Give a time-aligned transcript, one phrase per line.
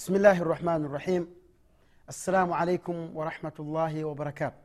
[0.00, 1.28] بسم الله الرحمن الرحيم.
[2.08, 4.56] السلام عليكم ورحمة الله وبركاته.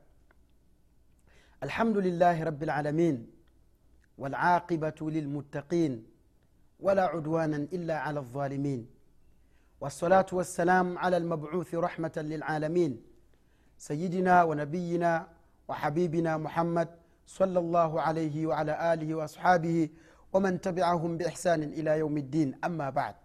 [1.63, 3.27] الحمد لله رب العالمين
[4.17, 6.05] والعاقبة للمتقين
[6.79, 8.87] ولا عدوانا إلا على الظالمين.
[9.81, 13.01] والصلاة والسلام على المبعوث رحمة للعالمين.
[13.77, 15.27] سيدنا ونبينا
[15.67, 16.89] وحبيبنا محمد
[17.27, 19.89] صلى الله عليه وعلى آله وأصحابه
[20.33, 22.55] ومن تبعهم بإحسان إلى يوم الدين.
[22.63, 23.15] أما بعد.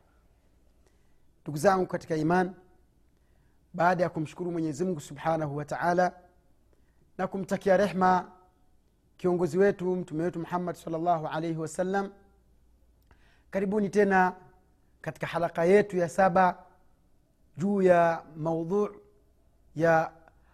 [1.42, 2.54] Ndugu zangu katika iman
[3.74, 6.12] baada ya kumshukuru mwenyezimngu subhanahu wa taala
[7.18, 8.32] na kumtakia rehma
[9.16, 12.10] kiongozi wetu mtume wetu muhammad salllahu alaihi wasallam
[13.50, 14.32] karibuni tena
[15.00, 16.58] katika halaka yetu ya saba
[17.56, 19.00] juu ya maudhu
[19.76, 20.12] ya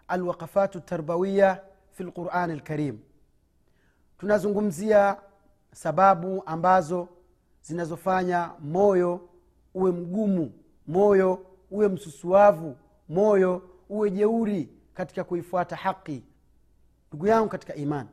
[0.08, 1.62] alwaqafatu tarbawiya
[1.92, 2.98] fi lqurani lkarim
[4.18, 5.16] tunazungumzia
[5.72, 7.08] sababu ambazo
[7.62, 9.28] zinazofanya moyo
[9.74, 10.52] uwe mgumu
[10.88, 12.76] moyo uwe msusuavu
[13.08, 16.22] moyo uwe jeuri katika kuifuata haki.
[17.08, 18.08] Ndugu yangu katika imani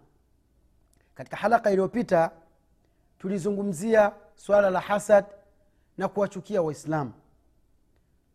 [1.15, 2.31] katika halaka iliyopita
[3.19, 5.25] tulizungumzia swala la hasad
[5.97, 7.13] na kuwachukia waislamu.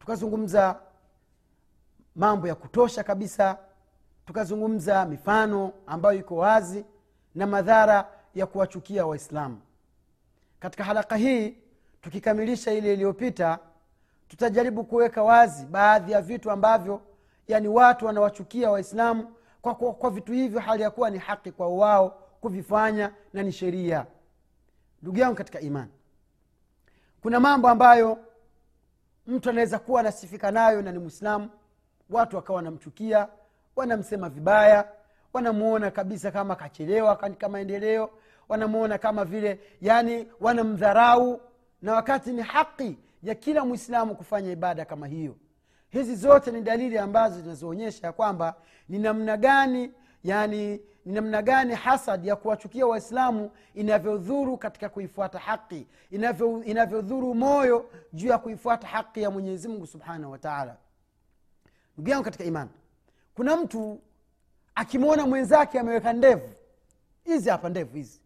[0.01, 0.81] Tukazungumza
[2.17, 3.59] mambo ya kutosha kabisa
[4.27, 6.85] tukazungumza mifano ambayo iko wazi
[7.35, 9.61] na madhara ya kuwachukia waislamu.
[10.61, 11.57] Katika halaka hii
[12.03, 13.59] tukikamilisha ile iliyopita
[14.28, 17.00] tutajaribu kuweka wazi baadhi ya vitu ambavyo
[17.49, 21.69] yani watu wanawachukia waislamu kwa, kwa, kwa vitu hivyo hali ya kuwa ni haki kwa
[21.69, 24.06] wao kuvifanya na ni sheria.
[25.03, 25.91] Ndugu yangu katika imani
[27.22, 28.19] kuna mambo ambayo
[29.27, 31.50] mtu anaweza kuwa anasifika nayo na ni mwislamu
[32.11, 33.28] watu wakawa wanamchukia
[33.77, 34.88] wanamsema vibaya
[35.33, 38.11] wanamuona kabisa kama kachelewa katika maendeleo
[38.49, 41.41] wanamuona kama vile yani wanamdharau.
[41.83, 45.37] Na wakati ni haki ya kila mwislamu kufanya ibada kama hiyo.
[45.91, 48.55] Hizi zote ni dalili ambazo zinazoonyesha ya kwamba
[48.89, 49.93] ni namna gani
[50.25, 55.39] yani ni namna gani hasad ya kuwachukia waislamu inavyodhuru katika kuifuata
[56.12, 60.77] inavyo- inavyodhuru moyo juu ya kuifuata haqi ya mwenyezi mungu subhanahu wataala
[61.95, 62.71] ndugu yangu katika imani
[63.35, 64.00] kuna mtu
[64.75, 66.49] akimwona mwenzake ameweka ndevu
[67.25, 68.21] hizi hapa ndevu hizi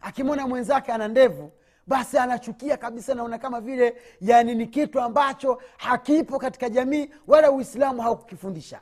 [0.00, 1.52] akimwona mwenzake ana ndevu
[1.86, 8.02] basi anachukia kabisa naona kama vile yani ni kitu ambacho hakipo katika jamii wala uislamu
[8.02, 8.80] haukukifundisha.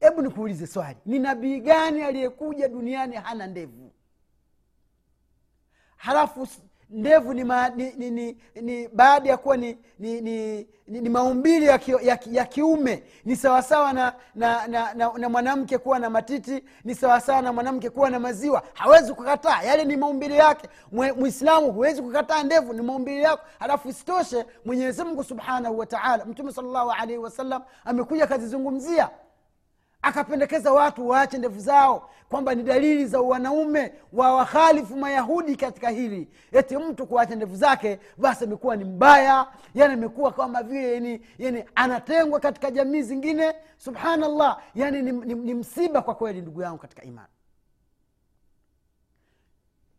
[0.00, 3.92] Hebu nikuulize swali ni nabii gani aliyekuja duniani hana ndevu?
[5.96, 6.48] Halafu
[6.92, 7.44] ndevu ni,
[7.76, 10.56] ni, ni, ni, ni baada ya kuwa ni, ni, ni,
[10.88, 13.02] ni, ni maumbili ya, ki, ya, ya kiume.
[13.24, 17.90] Ni sawasawa na, na, na, na, na mwanamke kuwa na matiti ni sawasawa na mwanamke
[17.90, 18.62] kuwa na maziwa.
[18.74, 20.68] Hawezi kukataa yale ni maumbili yake.
[20.92, 23.42] Mwislamu huwezi kukataa ndevu ni maumbili yako.
[23.58, 29.10] Halafu isitoshe mwenyezimngu subhanahu wataala mtume salllahu alaihi wasallam amekuja akazizungumzia
[30.02, 36.28] akapendekeza watu waache ndevu zao kwamba ni dalili za wanaume wa wakhalifu mayahudi katika hili.
[36.52, 39.46] Eti mtu kuacha ndevu zake basi amekuwa ni mbaya.
[39.74, 43.54] Yani amekuwa kama vile yani, yani anatengwa katika jamii zingine.
[43.76, 47.28] Subhanallah yani ni, ni, ni msiba kwa kweli ndugu yangu katika imani.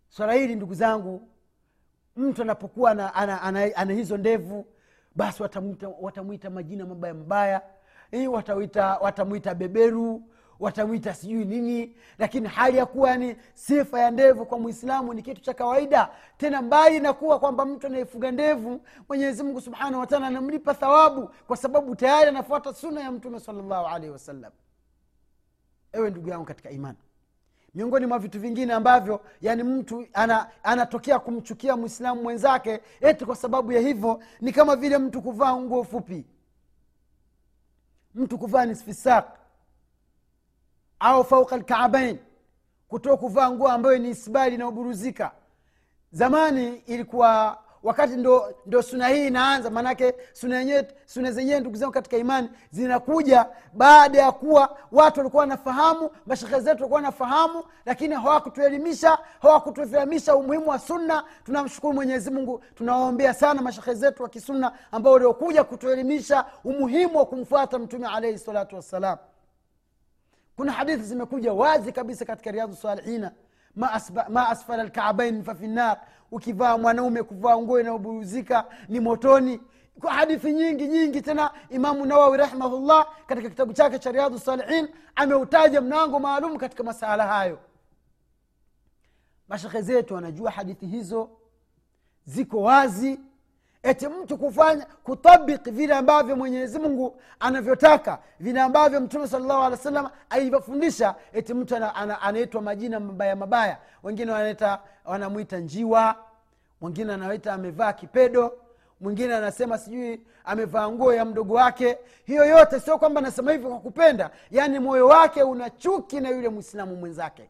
[0.10, 1.28] Swala hili ndugu zangu
[2.16, 4.66] mtu anapokuwa ana, ana, ana, ana hizo ndevu
[5.16, 5.44] basi
[6.02, 7.62] watamwita majina mabaya mabaya
[8.14, 10.22] Eh, watawita watamwita beberu
[10.60, 15.42] watamwita sijui nini lakini hali ya kuwa ni sifa ya ndevu kwa mwislamu ni kitu
[15.42, 16.10] cha kawaida.
[16.38, 21.58] Tena mbali na kuwa kwamba mtu anayefuga ndevu mwenyezi mungu subhanahu wataala anamlipa thawabu kwa
[21.58, 24.52] sababu tayari anafuata suna ya mtume salllahu alaihi wasallam.
[25.94, 26.98] Ewe ndugu yangu katika imani
[27.76, 33.72] miongoni mwa vitu vingine ambavyo yani mtu ana, anatokea kumchukia mwislamu mwenzake eti kwa sababu
[33.72, 36.26] ya hivyo ni kama vile mtu kuvaa nguo fupi
[38.16, 39.40] mtu kuvaa nisfisak
[41.00, 42.20] au fauka lkaabain
[42.88, 45.32] kutoa kuvaa nguo ambayo ni isbali inayoburuzika
[46.12, 52.18] zamani ilikuwa wakati ndo, ndo suna hii inaanza maanake suna suna zenyewe ndugu zangu katika
[52.18, 60.36] imani zinakuja baada ya kuwa watu walikuwa wanafahamu mashekhe zetu walikuwa wanafahamu lakini hawakutuelimisha hawakutufahamisha
[60.36, 61.24] umuhimu wa sunna.
[61.44, 67.80] Tunamshukuru mwenyezi mungu tunawaombea sana mashekhe zetu wa kisunna ambao waliokuja kutuelimisha umuhimu wa kumfuata
[67.80, 69.18] mtume alaihi salatu wassalam.
[70.56, 73.32] Kuna hadithi zimekuja wazi kabisa katika riadhu salihina
[73.76, 76.02] ma, asba, ma asfala lkaabain fafi nar
[76.34, 79.60] ukivaa mwanaume kuvaa nguo inayoburuzika ni motoni.
[80.02, 85.82] Kwa hadithi nyingi nyingi tena imamu nawawi rahimahullah katika kitabu chake cha riadhu salihin ameutaja
[85.82, 87.60] mlango maalum katika masala hayo.
[89.48, 91.30] Mashekhe zetu wanajua hadithi hizo
[92.26, 93.20] ziko wazi
[93.84, 99.78] eti mtu kufanya kutabiki vile ambavyo mwenyezi mungu anavyotaka vile ambavyo mtume salllahu alehi wa
[99.78, 103.78] sallam alivyofundisha eti mtu anaitwa ana, ana majina mabaya mabaya.
[104.04, 106.16] Wengine wanaita wanamwita njiwa
[106.82, 108.58] mwingine anaita amevaa kipedo
[109.02, 111.98] mwingine anasema sijui amevaa nguo ya mdogo wake.
[112.26, 116.50] Hiyo yote sio kwamba anasema hivyo kwa kupenda yaani moyo wake una chuki na yule
[116.50, 117.50] mwislamu mwenzake.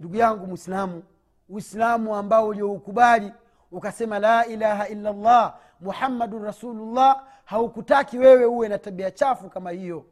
[0.00, 1.02] Ndugu yangu mwislamu
[1.48, 3.32] uislamu ambao ulioukubali
[3.72, 10.04] ukasema la ilaha illa llah muhammadun rasulullah haukutaki wewe uwe na tabia chafu kama hiyo.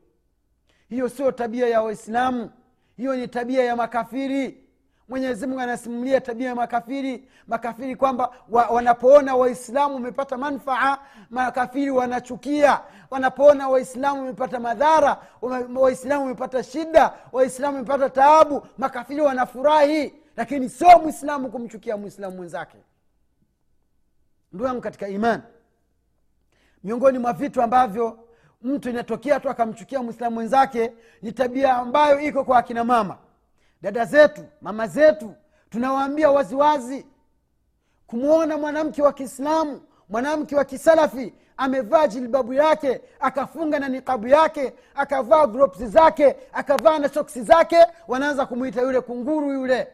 [0.88, 2.50] Hiyo sio tabia ya waislamu.
[2.96, 4.60] Hiyo ni tabia ya makafiri.
[5.08, 7.28] Mwenyezi mungu anasimulia tabia ya makafiri.
[7.46, 10.98] Makafiri kwamba wa, wanapoona waislamu wamepata manfaa
[11.30, 12.80] makafiri wanachukia.
[13.10, 15.16] Wanapoona waislamu wamepata madhara
[15.76, 20.14] waislamu wamepata shida waislamu wamepata taabu makafiri wanafurahi.
[20.36, 22.76] Lakini sio mwislamu kumchukia mwislamu mwenzake
[24.54, 25.42] ndugu yangu katika imani
[26.84, 28.18] miongoni mwa vitu ambavyo
[28.62, 30.92] mtu inatokea tu akamchukia mwislamu mwenzake
[31.22, 33.18] ni tabia ambayo iko kwa akina mama.
[33.82, 35.34] Dada zetu mama zetu
[35.70, 37.06] tunawaambia waziwazi.
[38.06, 45.46] Kumwona mwanamke wa kiislamu mwanamke wa kisalafi amevaa jilbabu yake akafunga na nikabu yake akavaa
[45.46, 47.76] gropsi zake akavaa na soksi zake
[48.08, 49.88] wanaanza kumwita yule kunguru yule.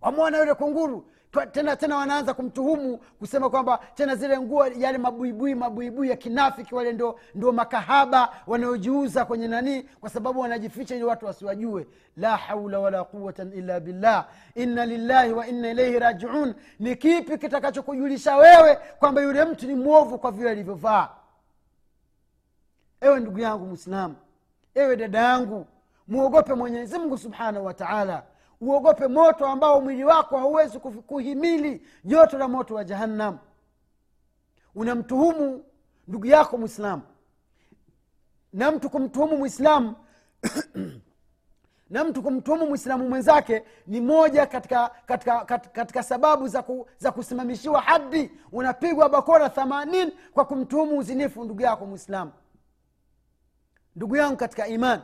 [0.00, 1.09] Wamwona yule kunguru
[1.52, 6.92] tena tena wanaanza kumtuhumu kusema kwamba tena zile nguo yale mabuibui mabuibui ya kinafiki wale
[6.92, 11.86] ndo, ndo makahaba wanaojiuza kwenye nanii kwa sababu wanajificha ili watu wasiwajue.
[12.16, 14.28] La haula wala quwata illa billah.
[14.54, 16.54] Inna lillahi wa inna ilaihi rajiun.
[16.78, 21.08] Ni kipi kitakachokujulisha wewe kwamba yule mtu ni mwovu kwa vile alivyovaa?
[23.00, 24.16] Ewe ndugu yangu mwislamu
[24.74, 25.66] ewe dada yangu
[26.08, 28.22] mwogope mwenyezi mungu subhanahu wa taala
[28.60, 33.38] uogope moto ambao mwili wako hauwezi kuhimili joto la moto wa jahannam.
[34.74, 35.64] Unamtuhumu
[36.08, 37.02] ndugu yako mwislamu
[38.52, 39.94] na mtu kumtuhumu mwislamu
[41.90, 47.12] na mtu kumtuhumu mwislamu mwenzake ni moja katika, katika, katika, katika sababu za, ku, za
[47.12, 52.32] kusimamishiwa hadi unapigwa bakora thamanin kwa kumtuhumu uzinifu ndugu yako mwislamu
[53.96, 55.02] ndugu yangu katika imani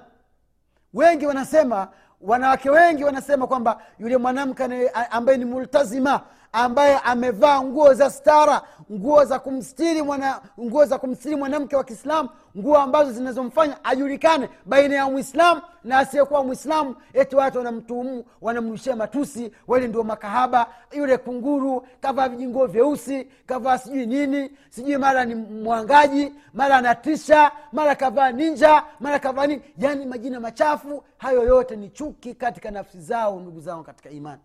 [0.94, 1.88] wengi wanasema
[2.20, 6.20] wanawake wengi wanasema kwamba yule mwanamke ambaye ni multazima
[6.56, 8.62] ambaye amevaa nguo za stara
[8.92, 14.94] nguo za kumstiri mwana nguo za kumstiri mwanamke wa kiislamu nguo ambazo zinazomfanya ajulikane baina
[14.94, 21.86] ya mwislamu na asiyekuwa mwislamu eti watu wanamtuhumu wanamrushia matusi wale ndio makahaba yule kunguru
[22.00, 28.82] kavaa vijinguo vyeusi kavaa sijui nini sijui mara ni mwangaji mara anatisha mara kavaa ninja
[29.00, 29.62] mara kavaa nini.
[29.78, 34.40] Yaani majina machafu hayo yote ni chuki katika nafsi zao ndugu zao katika imani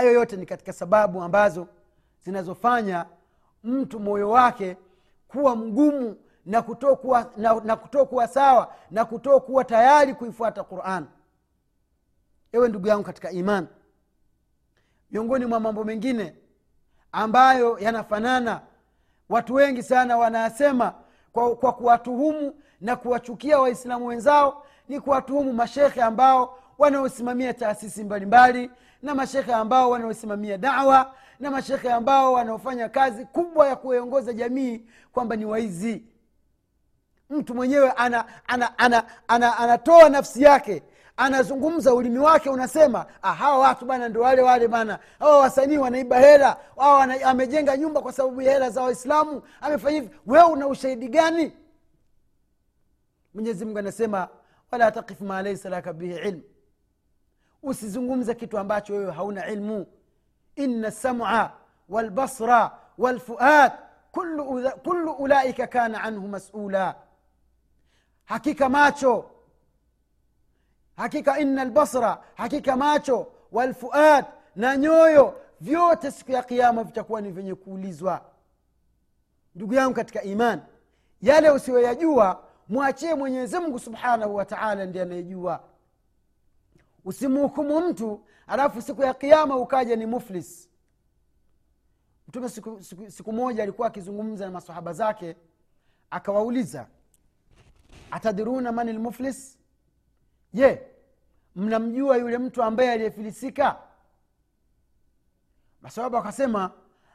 [0.00, 1.66] hayo yote ni katika sababu ambazo
[2.24, 3.06] zinazofanya
[3.64, 4.76] mtu moyo wake
[5.28, 6.16] kuwa mgumu
[6.46, 11.06] na kutokuwa na, na kutokuwa sawa na kutokuwa tayari kuifuata quran.
[12.52, 13.66] Ewe ndugu yangu katika iman
[15.10, 16.34] miongoni mwa mambo mengine
[17.12, 18.60] ambayo yanafanana
[19.28, 20.94] watu wengi sana wanasema
[21.32, 28.70] kwa, kwa kuwatuhumu na kuwachukia waislamu wenzao ni kuwatuhumu mashekhe ambao wanaosimamia taasisi mbalimbali
[29.02, 34.82] na mashekhe ambao wanaosimamia dawa na mashekhe ambao wanaofanya kazi kubwa ya kuiongoza jamii
[35.12, 36.02] kwamba ni waizi.
[37.30, 40.82] Mtu mwenyewe ana, ana, ana, ana, anatoa nafsi yake
[41.16, 44.98] anazungumza ulimi wake unasema ah, hawa watu bana ndo wale wale bana.
[45.18, 46.56] Hawa wasanii wanaiba hela.
[46.76, 49.42] Wana, amejenga nyumba kwa sababu ya hela za waislamu.
[49.60, 50.14] Amefanya hivi.
[50.26, 51.52] Wewe una ushahidi gani?
[53.34, 54.28] Mwenyezi mungu anasema
[54.70, 56.42] wala takifu ma laisa laka bihi ilmu
[57.62, 59.86] usizungumze kitu ambacho wewe hauna ilmu.
[60.56, 61.52] Ina lsamua
[61.88, 63.72] walbasra walfuad
[64.82, 66.94] kulu, ulaika kana anhu masula.
[68.24, 69.30] Hakika macho
[70.96, 74.24] hakika ina albasra hakika macho walfuad
[74.56, 78.20] na nyoyo vyote siku ya kiama vitakuwa ni vyenye kuulizwa.
[79.54, 80.60] Ndugu yangu katika iman
[81.22, 85.60] yale usiyoyajua mwachie mwenyezimngu subhanahu wa taala anayejua
[87.04, 90.70] usimhukumu mtu alafu siku ya kiama ukaja ni muflis.
[92.28, 95.36] Mtume siku, siku, siku moja alikuwa akizungumza na masahaba zake
[96.10, 96.86] akawauliza
[98.10, 99.58] atadiruna mani lmuflis
[100.52, 100.82] je
[101.56, 103.76] mnamjua yule mtu ambaye aliyefilisika?
[105.82, 106.70] Masahaba wakasema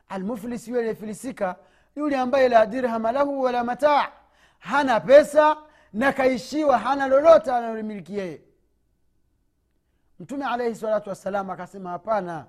[0.09, 1.55] almuflis yule aliyefilisika
[1.95, 4.11] yule ambaye la dirhama lahu wala mataa
[4.59, 5.57] hana pesa
[5.93, 8.41] na kaishiwa hana lolote analomiliki yeye
[10.19, 12.45] mtume alaihi salatu wassalam akasema hapana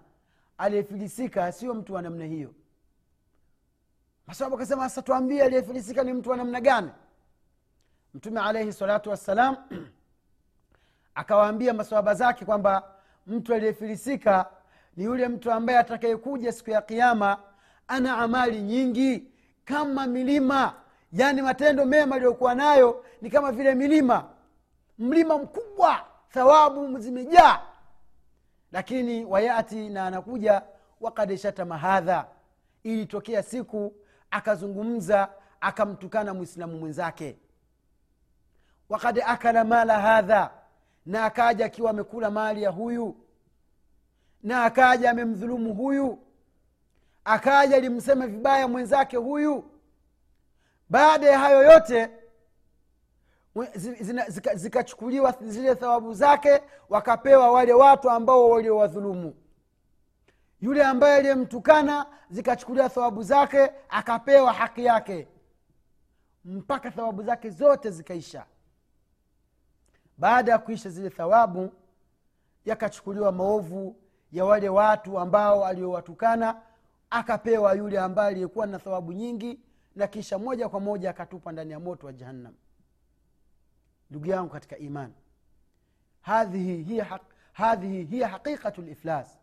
[0.58, 2.54] aliyefilisika sio mtu wa namna hiyo.
[4.26, 6.90] Masababu akasema sasa tuambie aliyefilisika ni mtu wa namna gani?
[8.14, 9.56] Mtume alaihi salatu wassalam
[11.14, 12.82] akawaambia masahaba zake kwamba
[13.26, 14.46] mtu aliyefilisika
[14.96, 17.38] ni yule mtu ambaye atakayekuja siku ya kiama
[17.88, 19.24] ana amali nyingi
[19.64, 20.74] kama milima.
[21.12, 24.24] Yaani matendo mema aliyokuwa nayo ni kama vile milima.
[24.98, 27.60] Mlima mkubwa thawabu zimejaa.
[28.72, 30.62] Lakini wayati na anakuja
[31.00, 32.26] wakad shatama hadha.
[32.82, 33.94] Ilitokea siku
[34.30, 35.28] akazungumza
[35.60, 37.36] akamtukana mwislamu mwenzake.
[38.88, 40.50] Wakad akala mala hadha.
[41.06, 43.16] Na akaja akiwa amekula mali ya huyu.
[44.42, 46.18] Na akaja amemdhulumu huyu.
[47.24, 49.70] Akaja alimsema vibaya mwenzake huyu.
[50.88, 52.10] Baada ya hayo yote
[54.54, 59.34] zikachukuliwa zika zile thawabu zake wakapewa wale watu ambao waliowadhulumu
[60.60, 65.28] yule ambaye aliyemtukana zikachukuliwa thawabu zake akapewa haki yake.
[66.44, 68.44] Mpaka thawabu zake zote zikaisha.
[70.18, 71.72] Baada ya kuisha zile thawabu
[72.64, 73.96] yakachukuliwa maovu
[74.32, 76.60] ya wale watu ambao aliowatukana
[77.10, 79.60] akapewa yule ambaye aliyekuwa na thawabu nyingi
[79.96, 82.54] na kisha moja kwa moja akatupa ndani ya moto wa jahannam
[84.10, 85.12] ndugu yangu katika iman
[86.20, 87.20] hadhihi hiya,
[87.52, 89.38] hadhihi hiya haqiqatu liflas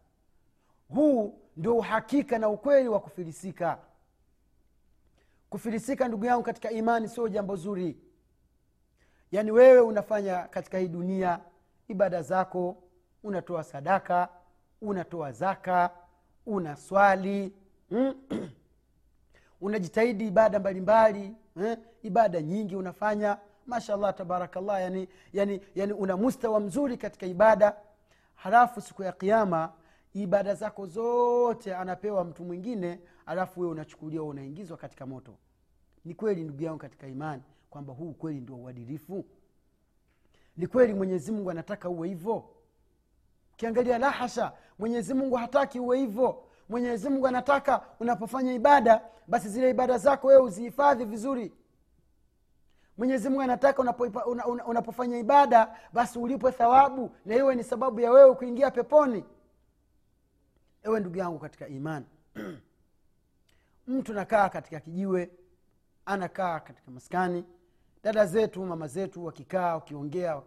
[0.90, 3.80] huu ndio uhakika na ukweli wa kufilisika
[5.50, 7.98] kufilisika ndugu yangu katika imani sio jambo zuri
[9.32, 11.40] yaani wewe unafanya katika hii dunia
[11.88, 12.84] ibada zako
[13.24, 14.30] unatoa sadaka
[14.82, 15.90] unatoa zaka
[16.46, 17.54] una swali
[17.92, 18.16] mm?
[19.62, 21.78] unajitahidi ibada mbalimbali eh?
[22.04, 27.76] ibada nyingi unafanya mashallah tabarakallah yani, yani, yani una mustawa mzuri katika ibada.
[28.36, 29.74] Halafu siku ya kiama
[30.14, 35.36] ibada zako zote anapewa mtu mwingine alafu wewe unachukuliwa unaingizwa katika moto.
[36.06, 39.26] Ni kweli ndugu yangu katika imani kwamba huu kweli ndio uadilifu.
[40.58, 42.50] Ni kweli mwenyezi mungu anataka uwe hivyo.
[43.54, 46.44] Ukiangalia lahasha mwenyezi mungu hataki uwe hivyo.
[46.70, 51.52] Mwenyezi mungu anataka unapofanya ibada basi zile ibada zako wewe uzihifadhi vizuri
[52.98, 58.00] mwenyezi mungu anataka unapofanya una, una, unapofanya ibada basi ulipwe thawabu na iwe ni sababu
[58.00, 59.24] ya wewe kuingia peponi
[60.84, 62.06] ewe ndugu yangu katika imani
[63.88, 65.32] mtu nakaa katika kijiwe
[66.06, 67.46] anakaa katika maskani
[68.04, 70.42] dada zetu mama zetu wakikaa wakiongea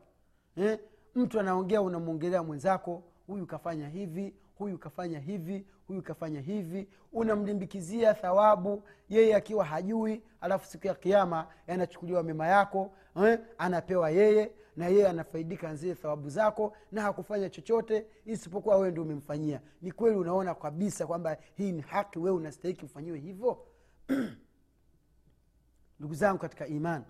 [0.57, 0.79] eh?
[1.15, 6.89] mtu anaongea unamwongelea mwenzako huyu kafanya hivi huyu kafanya hivi huyu kafanya hivi.
[7.13, 12.93] Unamlimbikizia thawabu yeye akiwa hajui alafu siku ya kiama yanachukuliwa mema yako
[13.25, 13.39] eh?
[13.59, 19.61] anapewa yeye na yeye anafaidika zile thawabu zako na hakufanya chochote isipokuwa wewe ndio umemfanyia.
[19.83, 23.67] Ni kweli unaona kabisa kwamba hii ni haki wewe unastahiki ufanyiwe hivyo?
[25.99, 27.05] Ndugu zangu katika imani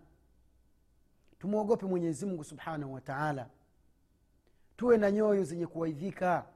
[1.39, 3.49] tumwogope mwenyezi mungu subhanahu wa taala.
[4.77, 6.47] Tuwe na nyoyo zenye kuwaidhika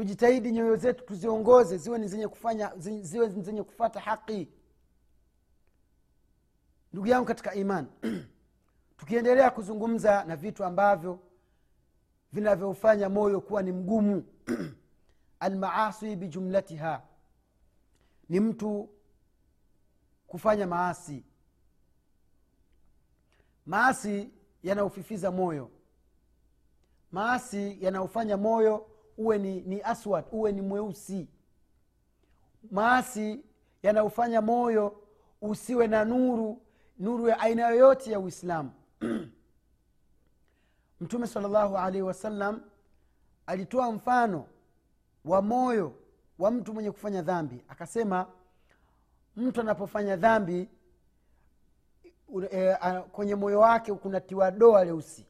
[0.00, 4.48] tujitahidi nyoyo zetu tuziongoze ziwe ni zenye kufanya ziwe ni zenye kufata haki.
[6.92, 7.86] Ndugu yangu katika iman
[8.98, 11.18] tukiendelea kuzungumza na vitu ambavyo
[12.32, 14.24] vinavyofanya moyo kuwa ni mgumu
[15.40, 17.02] almaasi bijumlatiha
[18.28, 18.88] ni mtu
[20.26, 21.24] kufanya maasi.
[23.66, 24.30] Maasi
[24.62, 25.70] yanaufifiza moyo.
[27.12, 28.89] Maasi yanaofanya moyo
[29.20, 31.28] uwe ni, ni aswad uwe ni mweusi.
[32.70, 33.40] Maasi
[33.82, 35.02] yanaofanya moyo
[35.42, 36.60] usiwe na nuru
[36.98, 38.70] nuru ya aina yoyote ya uislamu.
[41.00, 42.60] Mtume salllahu alaihi wasallam
[43.46, 44.46] alitoa mfano
[45.24, 45.92] wa moyo
[46.38, 47.64] wa mtu mwenye kufanya dhambi.
[47.68, 48.26] Akasema
[49.36, 50.68] mtu anapofanya dhambi
[52.52, 52.74] e,
[53.12, 55.26] kwenye moyo wake kunatiwa doa leusi.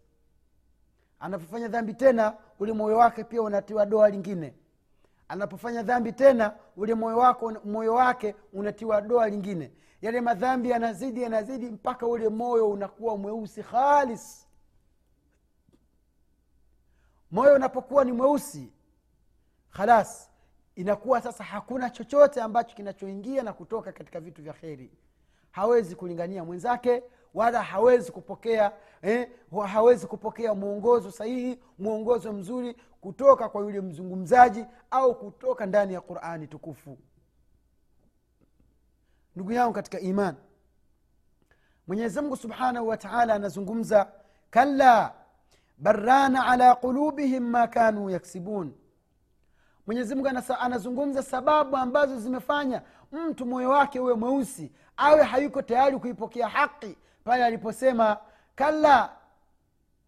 [1.21, 4.55] Anapofanya dhambi tena ule moyo wake pia unatiwa doa lingine.
[5.29, 9.73] Anapofanya dhambi tena ule moyo wake moyo wake unatiwa doa lingine.
[10.03, 14.47] Yale madhambi yanazidi yanazidi mpaka ule moyo unakuwa mweusi khalis.
[17.31, 18.73] Moyo unapokuwa ni mweusi
[19.71, 20.31] khalas
[20.77, 24.91] inakuwa sasa hakuna chochote ambacho kinachoingia na kutoka katika vitu vya kheri.
[25.51, 27.03] Hawezi kulingania mwenzake
[27.35, 28.73] wala hawezi kupokea
[29.03, 29.29] eh,
[29.67, 36.47] hawezi kupokea mwongozo sahihi mwongozo mzuri kutoka kwa yule mzungumzaji au kutoka ndani ya qurani
[36.47, 36.99] tukufu.
[39.37, 40.35] Ndugu yangu katika iman
[41.87, 44.13] mwenyezimngu subhanahu wa taala anazungumza
[44.51, 45.15] kalla
[45.79, 48.73] barana ala qulubihim ma kanu yaksibun.
[49.87, 50.29] Mwenyezimngu
[50.61, 57.45] anazungumza sababu ambazo zimefanya mtu moyo wake uwe mweusi awe hayuko tayari kuipokea haki pale
[57.45, 58.17] aliposema
[58.55, 59.17] kalla.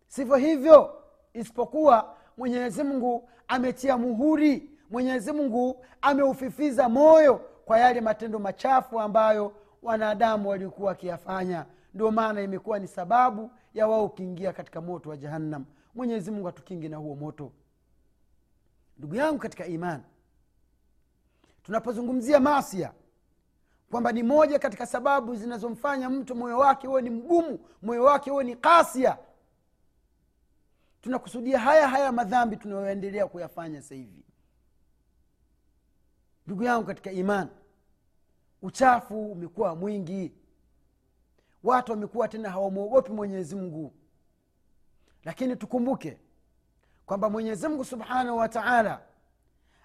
[0.09, 1.03] Sivyo hivyo
[1.35, 4.71] isipokuwa mwenyezi mungu ametia muhuri.
[4.91, 7.35] Mwenyezi mungu ameufifiza moyo
[7.65, 11.67] kwa yale matendo machafu ambayo wanadamu walikuwa wakiyafanya.
[11.95, 15.65] Ndio maana imekuwa ni sababu ya wao ukiingia katika moto wa jahannam.
[15.95, 17.53] Mwenyezi mungu atukingi na huo moto.
[18.99, 20.03] Ndugu yangu katika imani
[21.63, 22.93] tunapozungumzia masia
[23.93, 28.45] kwamba ni moja katika sababu zinazomfanya mtu moyo wake huwe ni mgumu moyo wake huwe
[28.45, 29.19] ni kasia
[31.01, 34.25] tunakusudia haya haya madhambi tunayoendelea kuyafanya sasa hivi.
[36.47, 37.51] Ndugu yangu katika imani
[38.63, 40.33] uchafu umekuwa mwingi.
[41.65, 43.93] Watu wamekuwa tena hawamwogopi mwenyezi mungu.
[45.25, 46.19] Lakini tukumbuke
[47.07, 49.03] kwamba mwenyezi mungu subhanahu wa taala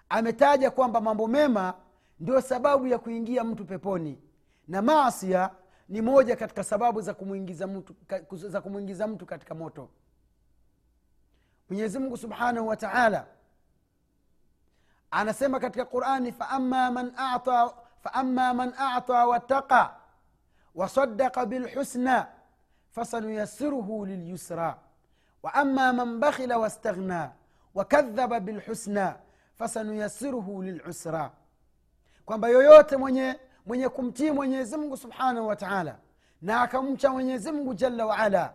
[0.08, 1.74] ametaja kwamba mambo mema
[2.20, 4.22] ndio sababu ya kuingia mtu peponi
[4.68, 5.50] na maasia
[5.88, 7.94] ni moja katika sababu za kumwingiza mtu,
[8.48, 9.88] za kumwingiza mtu katika moto
[11.68, 13.26] mwenyezi mungu subhanahu wa taala
[15.10, 19.96] anasema katika qurani faama man ata faama man ata wattaqa
[20.74, 22.26] wasadaka bilhusna
[22.90, 24.78] fasanuyasiruhu lilyusra
[25.42, 27.32] waama man bakhila wastaghna
[27.74, 29.16] wakadhaba bilhusna
[29.54, 31.30] fasanuyasiruhu lilusra
[32.28, 33.36] kwamba yoyote mwenye
[33.66, 35.96] mwenye kumtii mwenyezi subhanahu wa taala
[36.42, 38.54] na akamcha mwenyezi mungu jalla waala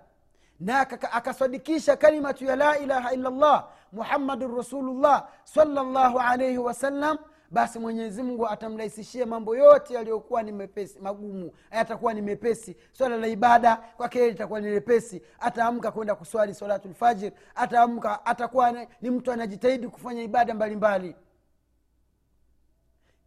[0.59, 0.79] na
[1.11, 7.17] akasadikisha kalimatu ya la ilaha illallah muhammadun rasulullah salllahu alaihi wasallam
[7.51, 12.77] basi mwenyezi mungu atamrahisishia mambo yote yaliyokuwa ni mepesi magumu yatakuwa ni mepesi.
[12.91, 15.21] Swala la ibada kwake litakuwa ni lepesi.
[15.39, 21.07] Ataamka kwenda kuswali salatulfajir ataamka atakuwa ni mtu anajitahidi kufanya ibada mbalimbali.
[21.07, 21.22] mbali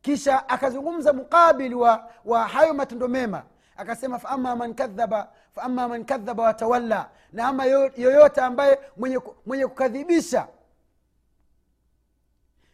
[0.07, 3.43] kisha akazungumza mukabili wa, wa hayo matendo mema.
[3.77, 7.65] Akasema faama man kadhaba faama man kadhaba watawalla na ama
[7.97, 10.47] yoyote ambaye mwenye, mwenye kukadhibisha.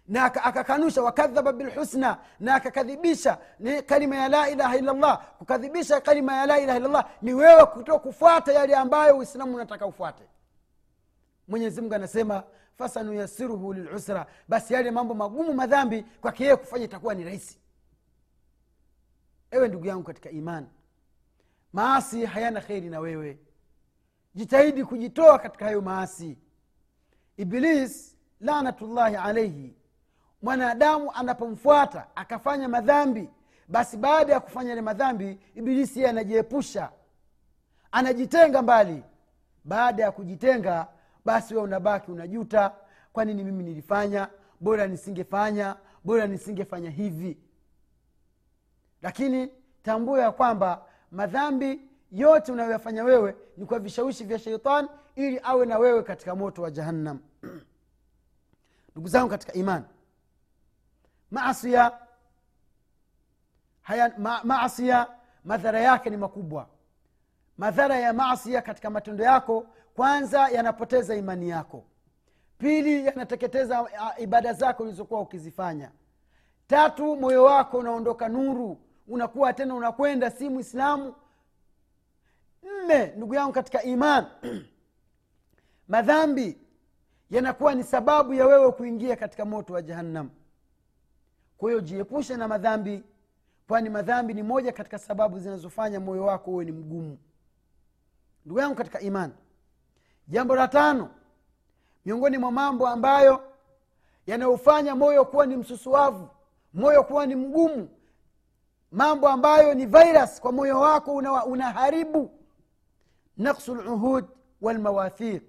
[0.09, 6.47] Na akakanusha wakadhaba bilhusna na akakadhibisha ni kalima ya la ilaha illallah kukadhibisha kalima ya
[6.47, 10.25] la ilaha illallah ni wewe kuto kufuata yale ambayo uislamu unataka ufuate.
[11.49, 12.43] Mwenyezimungu anasema
[12.79, 14.27] fasanuyasiruhu lilusra.
[14.49, 17.59] Basi yale mambo magumu madhambi kwake yeye kufanya itakuwa ni rahisi.
[19.51, 20.67] Ewe ndugu yangu katika imani
[21.73, 23.39] maasi hayana kheri na wewe.
[24.35, 26.39] Jitahidi kujitoa katika hayo maasi.
[27.37, 29.75] Iblis lanatullahi alaihi
[30.43, 33.29] mwanadamu anapomfuata akafanya madhambi
[33.69, 36.93] basi baada ya kufanya yale madhambi ibilisi yeye anajiepusha
[37.93, 39.03] anajitenga mbali.
[39.65, 40.89] Baada ya kujitenga
[41.25, 42.73] basi we unabaki unajuta
[43.13, 44.29] kwa nini mimi nilifanya?
[44.61, 47.39] Bora nisingefanya bora nisingefanya hivi.
[49.03, 49.51] Lakini
[49.83, 51.81] tambua ya kwamba madhambi
[52.13, 56.71] yote unayoyafanya wewe ni kwa vishawishi vya sheitani ili awe na wewe katika moto wa
[56.71, 57.19] jahannam.
[58.93, 59.85] Ndugu zangu katika imani
[61.31, 61.93] maasia
[63.83, 65.07] haya ma, maasia
[65.45, 66.69] madhara yake ni makubwa.
[67.59, 71.85] Madhara ya maasia katika matendo yako kwanza yanapoteza imani yako.
[72.59, 73.87] Pili yanateketeza
[74.19, 75.91] ibada zako ulizokuwa ukizifanya.
[76.67, 78.79] Tatu moyo wako unaondoka nuru.
[79.09, 81.15] Unakuwa tena unakwenda si mwislamu
[82.63, 84.27] nne ndugu yangu katika iman
[85.89, 86.59] madhambi
[87.31, 90.31] yanakuwa ni sababu ya wewe kuingia katika moto wa jahannam.
[91.59, 93.03] Kwa hiyo jiepushe na madhambi
[93.69, 97.19] kwani madhambi ni moja katika sababu zinazofanya moyo wako uwe ni mgumu.
[98.45, 99.33] Ndugu yangu katika imani
[100.33, 101.11] jambo la tano
[102.05, 103.53] miongoni mwa mambo ambayo
[104.27, 106.29] yanayofanya moyo kuwa ni msusuavu
[106.75, 107.89] moyo kuwa ni mgumu
[108.93, 111.15] mambo ambayo ni virus kwa moyo wako
[111.47, 112.31] unaharibu una
[113.37, 114.25] naksu luhud
[114.61, 115.43] walmawathiq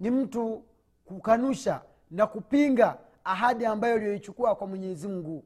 [0.00, 0.64] ni mtu
[1.04, 5.44] kukanusha na kupinga ahadi ambayo iliyoichukua kwa mwenyezi mungu.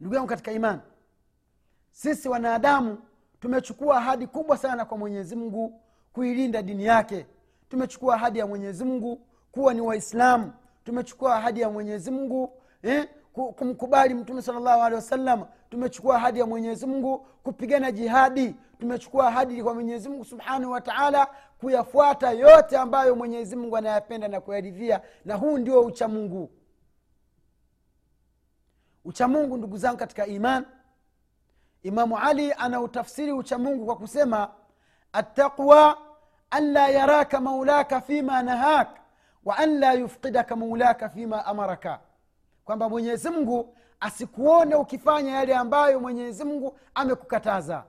[0.00, 0.80] Ndugu yangu katika imani
[1.90, 2.98] sisi wanadamu
[3.40, 5.81] tumechukua ahadi kubwa sana kwa mwenyezi mungu
[6.12, 7.26] kuilinda dini yake.
[7.68, 9.20] Tumechukua ahadi ya mwenyezi mungu
[9.52, 10.52] kuwa ni waislamu.
[10.84, 15.44] Tumechukua ahadi ya mwenyezi mungu eh, kumkubali mtume salllahu alehi wasallam.
[15.70, 18.56] Tumechukua ahadi ya mwenyezi mungu kupigana jihadi.
[18.78, 21.26] Tumechukua ahadi kwa mwenyezi mungu subhanahu wataala
[21.60, 25.00] kuyafuata yote ambayo mwenyezi mungu anayapenda na kuyaridhia.
[25.24, 26.50] Na huu ndio uchamungu.
[29.04, 30.64] Uchamungu ndugu zangu katika iman
[31.82, 34.50] imamu ali anautafsiri uchamungu kwa kusema
[35.12, 35.98] attaqwa
[36.54, 38.88] أن لا yaraka maulaka fima nahak
[39.44, 42.00] wa لا يفقدك مولاك fima amaraka
[42.64, 47.84] kwamba mwenyezi mungu asikuone ukifanya yale ambayo mwenyezi mungu amekukataza.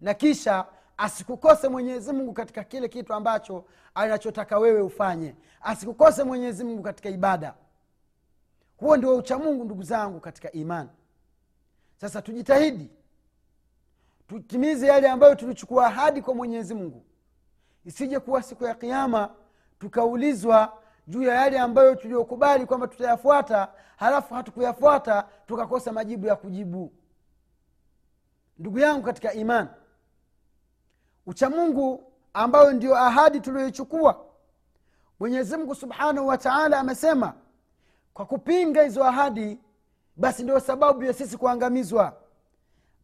[0.00, 0.64] Na kisha
[0.96, 5.34] asikukose mwenyezi mungu katika kile kitu ambacho anachotaka wewe ufanye.
[5.62, 7.54] Asikukose mwenyezi mungu katika ibada.
[8.76, 10.90] Huo ndio uchamungu ndugu zangu katika imani.
[11.96, 12.90] Sasa tujitahidi
[14.28, 17.04] tutimize yale ambayo tulichukua ahadi kwa mwenyezi mungu.
[17.84, 19.30] Isije kuwa siku ya kiama
[19.78, 26.92] tukaulizwa juu ya yale ambayo tuliokubali kwamba tutayafuata halafu hatukuyafuata tukakosa majibu ya kujibu.
[28.58, 29.68] Ndugu yangu katika imani
[31.26, 34.24] uchamungu ambayo ndio ahadi tulioichukua
[35.20, 37.34] mwenyezi mungu subhanahu wa taala amesema
[38.14, 39.58] kwa kupinga hizo ahadi
[40.16, 42.16] basi ndio sababu ya sisi kuangamizwa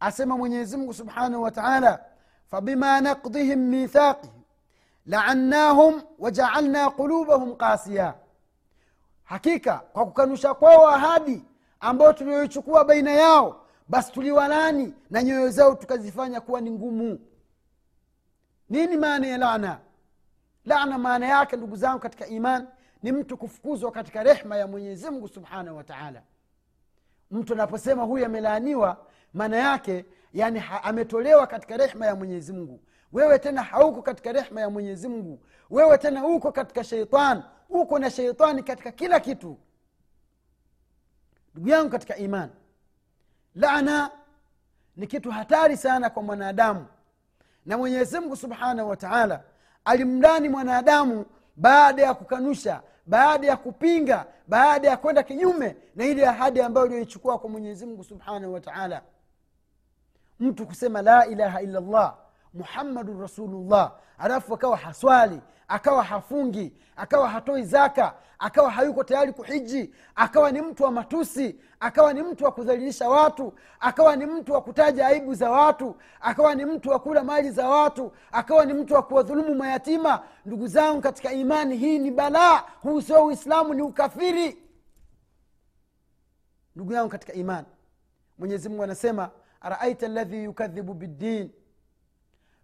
[0.03, 2.05] asema mwenyezi mungu subhanahu wa taala
[2.51, 4.33] fabima naqdihim mithaqihim
[5.05, 8.13] laannahum wajaalna qulubahum qasiya.
[9.23, 11.45] Hakika kwa kukanusha kwao ahadi
[11.79, 17.19] ambayo tulioichukua baina yao basi tuliwalani na nyoyo zao tukazifanya kuwa ni ngumu.
[18.69, 19.79] Nini maana ya lana
[20.65, 22.67] lana maana yake ndugu zangu katika iman
[23.03, 26.21] ni mtu kufukuzwa katika rehma ya mwenyezi mungu subhanahu wa taala.
[27.31, 28.97] Mtu anaposema huyu amelaaniwa
[29.33, 32.79] maana yake yani ha, ametolewa katika rehma ya mwenyezi mungu.
[33.13, 35.39] Wewe tena hauko katika rehma ya mwenyezi mungu.
[35.69, 39.57] Wewe tena uko katika sheitan uko na sheitani katika kila kitu.
[41.53, 42.49] Ndugu yangu katika iman
[43.55, 44.11] lana
[44.95, 46.85] ni kitu hatari sana kwa mwanadamu.
[47.65, 49.43] Na mwenyezi mungu subhanahu wa taala
[49.85, 56.61] alimlani mwanadamu baada ya kukanusha baada ya kupinga baada ya kwenda kinyume na ile ahadi
[56.61, 59.01] ambayo iliyoichukua kwa mwenyezi mungu subhanahu wa taala
[60.43, 62.15] mtu kusema la ilaha illallah
[62.53, 63.91] muhammadun rasulullah.
[64.17, 70.83] Alafu akawa haswali akawa hafungi akawa hatoi zaka akawa hayuko tayari kuhiji akawa ni mtu
[70.83, 75.51] wa matusi akawa ni mtu wa kudhalilisha watu akawa ni mtu wa kutaja aibu za
[75.51, 80.23] watu akawa ni mtu wa kula mali za watu akawa ni mtu wa kuwadhulumu mayatima.
[80.45, 84.57] Ndugu zangu katika imani hii ni balaa huu sio uislamu ni ukafiri.
[86.75, 87.67] Ndugu yangu katika imani
[88.37, 89.29] mwenyezi mungu anasema
[89.63, 91.49] araaita ladhi yukadhibu biddin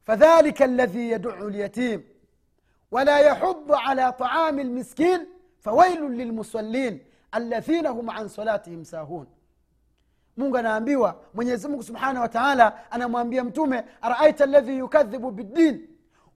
[0.04, 2.02] fadhalika ladhi yaduu lyatim
[2.92, 5.28] wala yahuddu ala taami lmiskin
[5.60, 7.00] fawailun lilmusallin
[7.32, 9.28] alladhina hum an salatihim sahun
[10.38, 15.88] mungu anaambiwa mwenyezimungu subhanahu wa taala anamwambia mtume araaita ladhi yukadhibu biddin?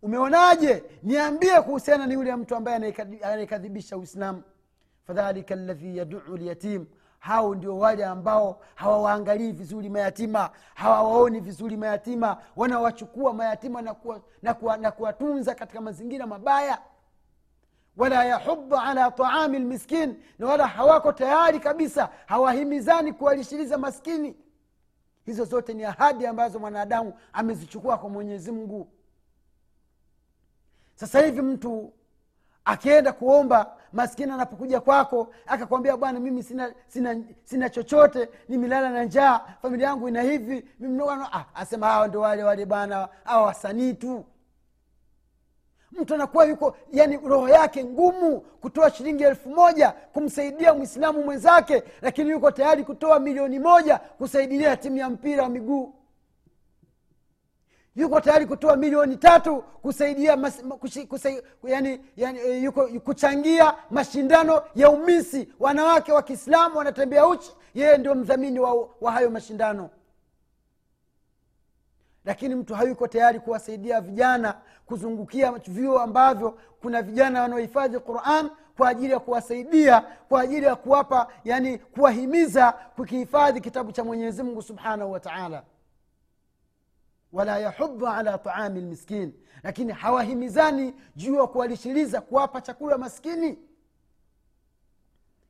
[0.02, 0.84] Umeonaje?
[1.04, 4.44] Niambie kuhusiana ni yule mtu ambaye anaikadhibisha uislamu.
[5.08, 6.86] Fadhalika ladhi yaduu lyatim
[7.24, 14.78] hao ndio wale ambao hawawaangalii vizuri mayatima hawawaoni vizuri mayatima wanawachukua mayatima na kuwatunza kuwa,
[14.78, 16.82] na kuwa, na katika mazingira mabaya.
[17.98, 24.36] Wala yahubu ala taami lmiskin na wala hawako tayari kabisa hawahimizani kuwalishiliza maskini.
[25.26, 28.88] Hizo zote ni ahadi ambazo mwanadamu amezichukua kwa mwenyezi mungu.
[30.96, 31.94] Sasa hivi mtu
[32.66, 39.42] akienda kuomba maskini anapokuja kwako akakwambia bwana mimi sina sina sina chochote nimelala na njaa
[39.62, 40.66] familia yangu ina hivi
[41.32, 44.26] ah, asema hawa ndo wale wale bwana awa wasanii tu.
[45.92, 52.30] Mtu anakuwa yuko yani roho yake ngumu kutoa shilingi elfu moja kumsaidia mwislamu mwenzake lakini
[52.30, 55.94] yuko tayari kutoa milioni moja kusaidilia timu ya mpira wa miguu
[57.96, 64.90] yuko tayari kutoa milioni tatu kusaidia mas, kushi, kusai, yani, yani, yuko kuchangia mashindano ya
[64.90, 65.48] umisi.
[65.60, 69.90] Wanawake wa kiislamu wanatembea uchi yeye ndio mdhamini wa, wa hayo mashindano.
[72.26, 79.14] Lakini mtu hayuko tayari kuwasaidia vijana kuzungukia vyuo ambavyo kuna vijana wanaohifadhi quran kwa ajili
[79.14, 85.20] ya kuwasaidia kwa ajili ya kuwapa yani kuwahimiza kukihifadhi kitabu cha mwenyezi mungu subhanahu wa
[85.20, 85.64] taala
[87.34, 93.60] wala yahudu ala taami lmiskin lakini hawahimizani juu ya kuwalishiliza kuwapa chakula maskini.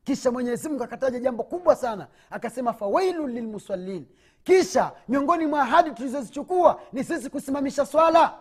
[0.03, 4.05] Kisha mwenyezimungu akataja jambo kubwa sana akasema fawailun lilmusallin.
[4.43, 8.33] Kisha miongoni mwa ahadi tulizozichukua ni sisi kusimamisha swala.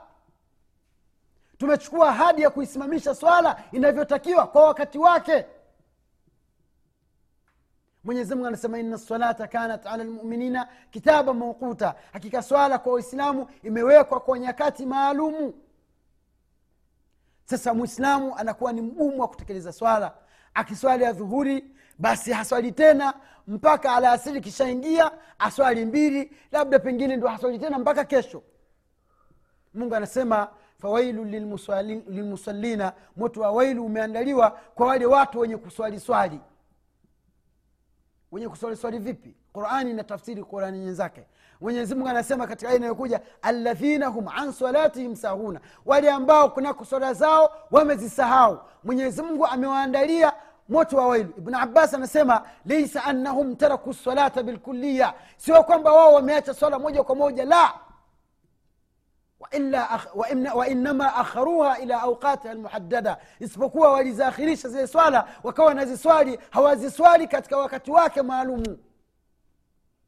[1.59, 5.45] Tumechukua ahadi ya kuisimamisha swala inavyotakiwa kwa wakati wake
[8.05, 14.39] mwenyezimungu anasema ina salata kanat ala lmuminina kitaba maukuta hakika swala kwa waislamu imewekwa kwa
[14.39, 15.55] nyakati maalumu.
[17.45, 20.15] Sasa mwislamu anakuwa ni mgumu wa kutekeleza swala.
[20.55, 21.65] Akiswali ya dhuhuri
[21.99, 23.15] basi haswali tena
[23.47, 28.43] mpaka alasiri kishaingia aswali mbili labda pengine ndo haswali tena mpaka kesho.
[29.75, 31.25] Mungu anasema fawailu
[32.09, 36.41] lilmusallina moto wa wailu umeandaliwa kwa wale watu wenye kuswali swali
[38.33, 39.35] wenye kuswali swali vipi?
[39.53, 41.27] Qurani na tafsiri qurani nyenzake.
[41.61, 45.61] Mwenyezimungu anasema katika aya inayokuja alladhina hum an salatihim sahuna.
[45.87, 48.59] Wale ambao kunako swala zao wamezisahau.
[48.85, 50.33] Mwenyezimungu amewaandalia
[50.69, 51.31] moto wa wailu.
[51.39, 57.15] Ibnu abbas anasema leisa annahum taraku salata bilkuliya sio kwamba wao wameacha swala moja kwa
[57.15, 57.75] moja la
[60.55, 68.23] wainama akharuha ila auqatiha lmuhadada isipokuwa waliziakhirisha zile swala wakawa naziswali hawaziswali katika wakati wake
[68.23, 68.79] maalumu.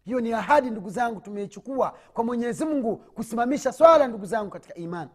[0.05, 5.11] Hiyo ni ahadi ndugu zangu tumeichukua kwa mwenyezi mungu kusimamisha swala ndugu zangu katika imani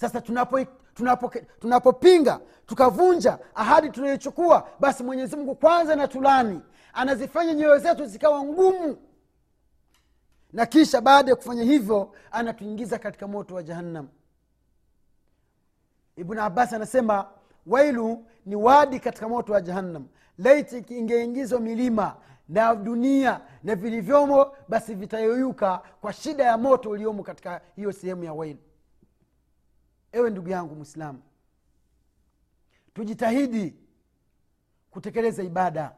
[0.00, 1.28] sasa tunapopinga tunapo,
[1.60, 6.60] tunapo, tunapo tukavunja ahadi tunayochukua basi mwenyezi mungu kwanza na tulani.
[6.92, 8.96] Anazifanya nyoyo zetu zikawa ngumu
[10.52, 14.08] na kisha baada ya kufanya hivyo anatuingiza katika moto wa jahannam.
[16.16, 17.30] Ibnu abbas anasema
[17.66, 20.08] wailu ni wadi katika moto wa jahannam.
[20.38, 22.16] Laiti ingeingizwa milima
[22.48, 28.32] na dunia na vilivyomo basi vitayoyuka kwa shida ya moto uliomo katika hiyo sehemu ya
[28.32, 28.58] wailu
[30.12, 31.22] ewe ndugu yangu mwislamu
[32.94, 33.74] tujitahidi
[34.90, 35.94] kutekeleza ibada.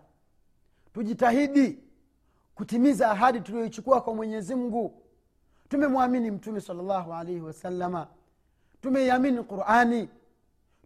[0.95, 1.79] Tujitahidi
[2.55, 5.03] kutimiza ahadi tuliyoichukua kwa mwenyezi mungu.
[5.69, 8.07] Tumemwamini mtume salllahu alaihi wasalama
[8.83, 10.09] tumeiamini qurani.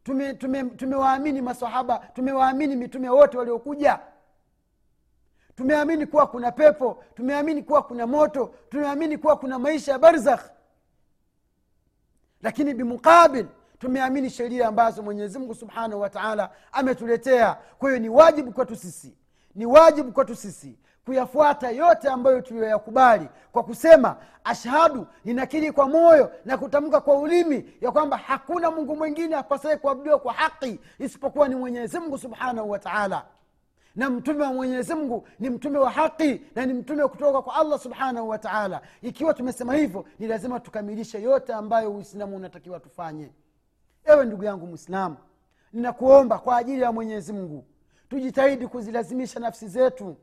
[0.03, 4.01] Tumewaamini tume, tume masahaba tumewaamini mitume wote waliokuja.
[5.57, 7.05] Tumeamini kuwa kuna pepo.
[7.15, 8.55] Tumeamini kuwa kuna moto.
[8.69, 10.51] Tumeamini kuwa kuna maisha ya barzakh.
[12.43, 13.47] Lakini bimuqabil
[13.79, 17.59] tumeamini sheria ambazo mwenyezi mungu subhanahu wa taala ametuletea.
[17.79, 19.17] Kwa hiyo ni wajibu kwetu sisi.
[19.55, 26.59] Ni wajibu kwetu sisi kuyafuata yote ambayo tuliyoyakubali kwa kusema ashhadu ninakiri kwa moyo na
[26.59, 31.99] kutamka kwa ulimi ya kwamba hakuna mungu mwingine apasaye kuabudiwa kwa haki isipokuwa ni mwenyezi
[31.99, 33.25] mungu subhanahu wa taala.
[33.97, 37.79] Na mtume wa mwenyezi mungu ni mtume wa haki na ni mtume kutoka kwa allah
[37.79, 38.81] subhanahu wa taala.
[39.03, 43.31] Ikiwa tumesema hivyo ni lazima tukamilishe yote ambayo uislamu unatakiwa tufanye.
[44.05, 45.17] Ewe ndugu yangu mwislamu
[45.73, 47.65] ninakuomba kwa ajili ya mwenyezi mungu
[48.09, 50.17] tujitahidi kuzilazimisha nafsi zetu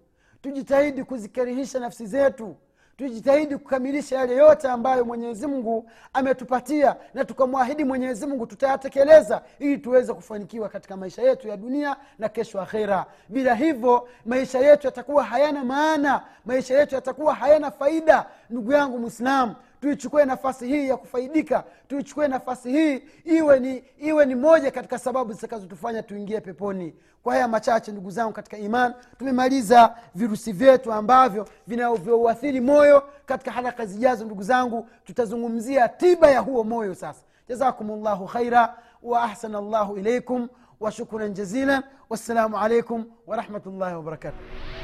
[0.44, 2.56] tujitahidi kuzikarihisha nafsi zetu.
[2.98, 10.14] Tujitahidi kukamilisha yale yote ambayo mwenyezi mungu ametupatia na tukamwahidi mwenyezi mungu tutayatekeleza ili tuweze
[10.14, 13.06] kufanikiwa katika maisha yetu ya dunia na kesho akhera.
[13.30, 16.22] Bila hivyo maisha yetu yatakuwa hayana maana.
[16.46, 18.26] Maisha yetu yatakuwa hayana faida.
[18.50, 21.64] Ndugu yangu mwislamu tuichukue nafasi hii ya kufaidika.
[21.88, 26.96] Tuichukue nafasi hii iwe ni iwe ni moja katika sababu zitakazotufanya tuingie peponi.
[27.24, 33.86] Kwa haya machache ndugu zangu katika iman tumemaliza virusi vyetu ambavyo vinavyouathiri moyo katika haraka
[33.86, 34.88] zijazo ndugu zangu.
[35.06, 37.22] Tutazungumzia tiba ya huo moyo sasa.
[37.50, 40.48] Jazakum llahu khaira wa ahsana llahu ilaikum
[40.80, 41.84] wa shukran jazilan.
[42.10, 44.83] Wassalamu alaikum warahmatullahi wabarakatuh